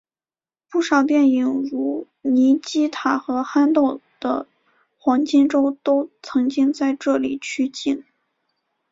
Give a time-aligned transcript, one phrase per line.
[0.67, 4.47] 不少电影如尼基塔和憨豆的
[4.97, 8.03] 黄金周都曾经在这里取景。